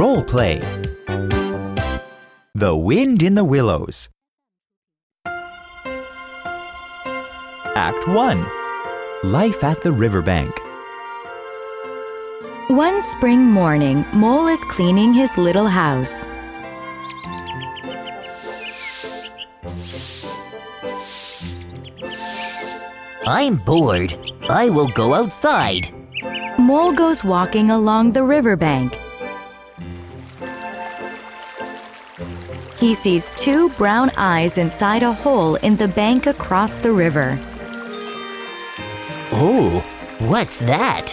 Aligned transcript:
Role 0.00 0.24
play. 0.24 0.62
The 2.54 2.74
Wind 2.74 3.22
in 3.22 3.34
the 3.34 3.44
Willows. 3.44 4.08
Act 7.76 8.08
1 8.08 8.46
Life 9.24 9.62
at 9.62 9.82
the 9.82 9.92
Riverbank. 9.92 10.58
One 12.68 13.02
spring 13.10 13.42
morning, 13.42 14.06
Mole 14.14 14.46
is 14.46 14.64
cleaning 14.64 15.12
his 15.12 15.36
little 15.36 15.68
house. 15.68 16.24
I'm 23.26 23.56
bored. 23.56 24.18
I 24.48 24.70
will 24.70 24.88
go 24.94 25.12
outside. 25.12 25.92
Mole 26.58 26.92
goes 26.92 27.22
walking 27.22 27.68
along 27.68 28.12
the 28.12 28.22
riverbank. 28.22 28.98
He 32.80 32.94
sees 32.94 33.30
two 33.36 33.68
brown 33.70 34.10
eyes 34.16 34.56
inside 34.56 35.02
a 35.02 35.12
hole 35.12 35.56
in 35.56 35.76
the 35.76 35.88
bank 35.88 36.26
across 36.26 36.78
the 36.78 36.90
river. 36.90 37.38
Oh, 39.32 39.84
what's 40.18 40.60
that? 40.60 41.10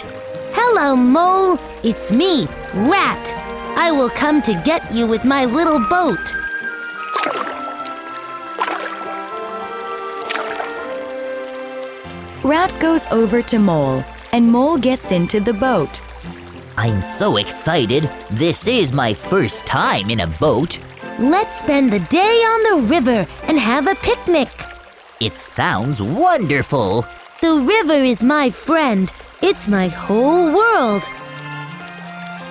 Hello, 0.54 0.96
Mole. 0.96 1.58
It's 1.84 2.10
me, 2.10 2.46
Rat. 2.72 3.34
I 3.76 3.92
will 3.92 4.08
come 4.08 4.40
to 4.42 4.60
get 4.64 4.90
you 4.94 5.06
with 5.06 5.26
my 5.26 5.44
little 5.44 5.78
boat. 5.78 6.34
Rat 12.42 12.74
goes 12.80 13.06
over 13.08 13.42
to 13.42 13.58
Mole, 13.58 14.02
and 14.32 14.50
Mole 14.50 14.78
gets 14.78 15.12
into 15.12 15.38
the 15.38 15.52
boat. 15.52 16.00
I'm 16.78 17.02
so 17.02 17.36
excited. 17.36 18.10
This 18.30 18.66
is 18.66 18.90
my 18.90 19.12
first 19.12 19.66
time 19.66 20.08
in 20.08 20.20
a 20.20 20.26
boat. 20.26 20.80
Let's 21.18 21.58
spend 21.58 21.92
the 21.92 21.98
day 21.98 22.20
on 22.20 22.62
the 22.62 22.86
river 22.86 23.26
and 23.48 23.58
have 23.58 23.88
a 23.88 23.96
picnic. 23.96 24.48
It 25.18 25.36
sounds 25.36 26.00
wonderful. 26.00 27.04
The 27.40 27.56
river 27.56 27.94
is 27.94 28.22
my 28.22 28.50
friend. 28.50 29.12
It's 29.42 29.66
my 29.66 29.88
whole 29.88 30.54
world. 30.54 31.02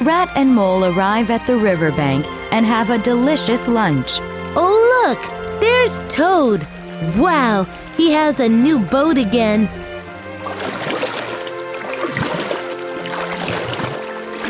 Rat 0.01 0.29
and 0.35 0.53
Mole 0.53 0.83
arrive 0.83 1.31
at 1.31 1.47
the 1.47 1.55
riverbank 1.55 2.25
and 2.51 2.65
have 2.65 2.89
a 2.89 2.97
delicious 2.97 3.69
lunch. 3.69 4.19
Oh, 4.57 5.05
look, 5.07 5.61
there's 5.61 5.99
Toad. 6.13 6.67
Wow, 7.15 7.63
he 7.95 8.11
has 8.11 8.41
a 8.41 8.49
new 8.49 8.79
boat 8.79 9.17
again. 9.17 9.67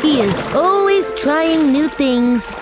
He 0.02 0.22
is 0.22 0.36
always 0.56 1.12
trying 1.12 1.72
new 1.72 1.88
things. 1.88 2.52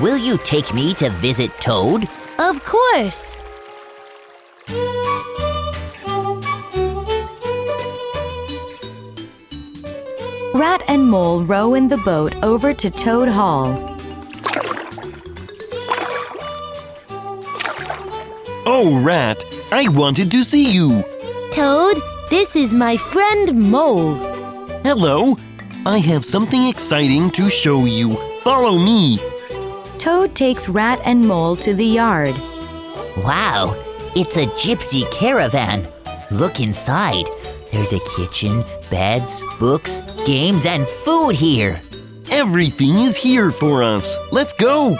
Will 0.00 0.16
you 0.16 0.38
take 0.38 0.72
me 0.72 0.94
to 0.94 1.10
visit 1.10 1.50
Toad? 1.60 2.08
Of 2.38 2.64
course. 2.64 3.36
Rat 10.54 10.82
and 10.88 11.06
Mole 11.06 11.42
row 11.42 11.74
in 11.74 11.86
the 11.88 11.98
boat 11.98 12.34
over 12.42 12.72
to 12.72 12.88
Toad 12.88 13.28
Hall. 13.28 13.76
Oh, 18.64 19.02
Rat, 19.04 19.44
I 19.70 19.86
wanted 19.88 20.30
to 20.30 20.44
see 20.44 20.72
you. 20.72 21.04
Toad, 21.50 21.98
this 22.30 22.56
is 22.56 22.72
my 22.72 22.96
friend 22.96 23.70
Mole. 23.70 24.14
Hello. 24.82 25.36
I 25.84 25.98
have 25.98 26.24
something 26.24 26.68
exciting 26.68 27.30
to 27.32 27.50
show 27.50 27.84
you. 27.84 28.16
Follow 28.42 28.78
me. 28.78 29.18
Toad 30.00 30.34
takes 30.34 30.66
Rat 30.66 30.98
and 31.04 31.20
Mole 31.20 31.56
to 31.56 31.74
the 31.74 31.84
yard. 31.84 32.34
Wow, 33.18 33.76
it's 34.16 34.38
a 34.38 34.46
gypsy 34.46 35.02
caravan. 35.12 35.86
Look 36.30 36.58
inside. 36.58 37.26
There's 37.70 37.92
a 37.92 38.00
kitchen, 38.16 38.64
beds, 38.90 39.44
books, 39.58 40.00
games, 40.24 40.64
and 40.64 40.88
food 40.88 41.34
here. 41.34 41.82
Everything 42.30 42.94
is 42.94 43.14
here 43.14 43.52
for 43.52 43.82
us. 43.82 44.16
Let's 44.32 44.54
go. 44.54 44.96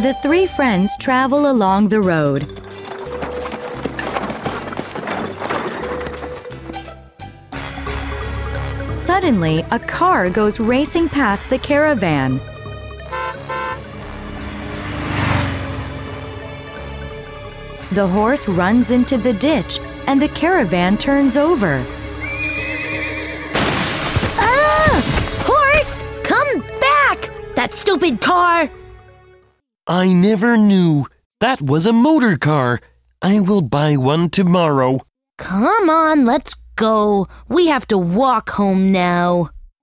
The 0.00 0.14
three 0.22 0.46
friends 0.46 0.94
travel 0.98 1.50
along 1.50 1.88
the 1.88 2.02
road. 2.02 2.42
Suddenly, 8.92 9.64
a 9.70 9.78
car 9.78 10.28
goes 10.28 10.60
racing 10.60 11.08
past 11.08 11.48
the 11.48 11.58
caravan. 11.58 12.38
The 17.92 18.06
horse 18.06 18.48
runs 18.48 18.90
into 18.90 19.16
the 19.16 19.32
ditch 19.32 19.78
and 20.06 20.20
the 20.20 20.28
caravan 20.28 20.98
turns 20.98 21.36
over. 21.36 21.86
Ah! 24.38 25.02
Horse, 25.46 26.02
come 26.24 26.60
back! 26.80 27.30
That 27.54 27.72
stupid 27.72 28.20
car! 28.20 28.68
I 29.86 30.12
never 30.12 30.56
knew. 30.56 31.06
That 31.40 31.62
was 31.62 31.86
a 31.86 31.92
motor 31.92 32.36
car. 32.36 32.80
I 33.22 33.40
will 33.40 33.62
buy 33.62 33.96
one 33.96 34.30
tomorrow. 34.30 35.00
Come 35.38 35.88
on, 35.88 36.24
let's 36.24 36.54
go. 36.74 37.28
We 37.48 37.68
have 37.68 37.86
to 37.88 37.98
walk 37.98 38.50
home 38.50 38.90
now. 38.90 39.50